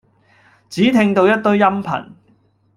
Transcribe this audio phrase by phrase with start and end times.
[0.67, 2.11] 只聽到一堆音頻